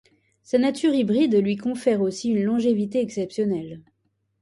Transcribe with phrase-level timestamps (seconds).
[0.41, 3.83] Sa nature hybride lui confère aussi une longévité exceptionnelle.